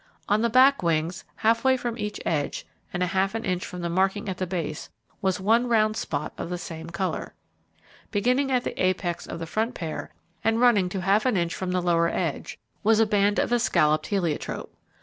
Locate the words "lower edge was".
11.83-12.99